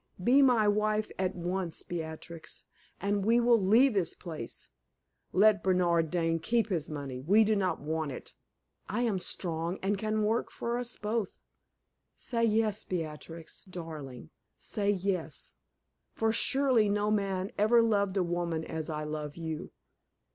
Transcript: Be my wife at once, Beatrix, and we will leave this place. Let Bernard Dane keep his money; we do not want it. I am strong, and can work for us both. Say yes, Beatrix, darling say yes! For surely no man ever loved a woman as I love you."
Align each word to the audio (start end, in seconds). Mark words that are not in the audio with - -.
Be 0.23 0.41
my 0.41 0.67
wife 0.67 1.11
at 1.19 1.35
once, 1.35 1.83
Beatrix, 1.83 2.63
and 2.99 3.23
we 3.23 3.39
will 3.39 3.61
leave 3.61 3.93
this 3.93 4.15
place. 4.15 4.69
Let 5.31 5.63
Bernard 5.63 6.09
Dane 6.09 6.39
keep 6.39 6.69
his 6.69 6.89
money; 6.89 7.19
we 7.19 7.43
do 7.43 7.55
not 7.55 7.79
want 7.79 8.11
it. 8.11 8.33
I 8.89 9.03
am 9.03 9.19
strong, 9.19 9.77
and 9.83 9.99
can 9.99 10.23
work 10.23 10.49
for 10.49 10.79
us 10.79 10.95
both. 10.97 11.37
Say 12.15 12.43
yes, 12.45 12.83
Beatrix, 12.83 13.63
darling 13.65 14.31
say 14.57 14.89
yes! 14.89 15.53
For 16.15 16.31
surely 16.31 16.89
no 16.89 17.11
man 17.11 17.51
ever 17.59 17.83
loved 17.83 18.17
a 18.17 18.23
woman 18.23 18.63
as 18.65 18.89
I 18.89 19.03
love 19.03 19.35
you." 19.35 19.71